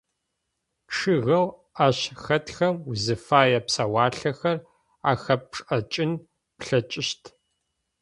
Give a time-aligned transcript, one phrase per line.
[0.93, 1.47] Чъыгэу
[1.85, 4.57] ащ хэтхэм узыфае псэуалъэхэр
[5.11, 6.11] ахэпшӏыкӏын
[6.59, 7.23] плъэкӏыщт.